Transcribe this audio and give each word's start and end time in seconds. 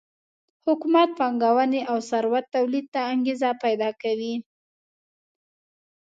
حکومت 0.65 1.09
پانګونې 1.19 1.81
او 1.91 1.97
ثروت 2.09 2.45
تولید 2.55 2.85
ته 2.93 2.99
انګېزه 3.13 3.49
پیدا 3.63 3.89
کوي 4.01 4.35